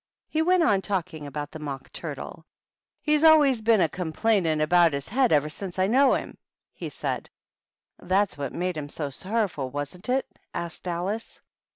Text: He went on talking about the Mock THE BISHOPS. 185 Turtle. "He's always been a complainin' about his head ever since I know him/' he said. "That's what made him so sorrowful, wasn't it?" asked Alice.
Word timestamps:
He 0.27 0.41
went 0.41 0.63
on 0.63 0.81
talking 0.81 1.27
about 1.27 1.51
the 1.51 1.59
Mock 1.59 1.83
THE 1.83 1.89
BISHOPS. 1.93 2.03
185 2.17 2.25
Turtle. 2.25 2.45
"He's 3.03 3.23
always 3.23 3.61
been 3.61 3.81
a 3.81 3.87
complainin' 3.87 4.59
about 4.59 4.93
his 4.93 5.07
head 5.09 5.31
ever 5.31 5.47
since 5.47 5.77
I 5.77 5.85
know 5.85 6.13
him/' 6.13 6.37
he 6.73 6.89
said. 6.89 7.29
"That's 7.99 8.35
what 8.35 8.51
made 8.51 8.77
him 8.77 8.89
so 8.89 9.11
sorrowful, 9.11 9.69
wasn't 9.69 10.09
it?" 10.09 10.25
asked 10.55 10.87
Alice. 10.87 11.39